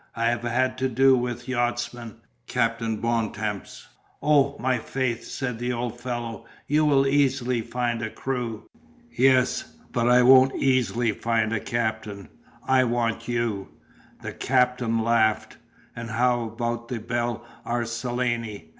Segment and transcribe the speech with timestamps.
[0.15, 2.15] I have had to do with yachtsmen,
[2.47, 3.87] Captain Bontemps."
[4.19, 8.65] "Oh, my faith," said the old fellow, "you will easily find a crew."
[9.15, 12.29] "Yes, but I won't easily find a captain.
[12.67, 13.67] I want you."
[14.23, 15.57] The Captain laughed.
[15.95, 18.69] "And how about La Belle Arlesienne?"